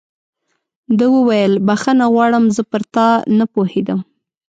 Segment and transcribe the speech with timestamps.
[0.97, 3.07] ده وویل: بخښنه غواړم، زه پر تا
[3.37, 3.99] نه پوهېدم.